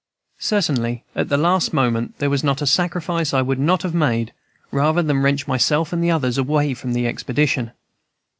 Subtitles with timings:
[0.39, 4.33] Certainly at the last moment there was not a sacrifice I would not have made
[4.71, 7.69] rather than wrench myself and others away from the expedition.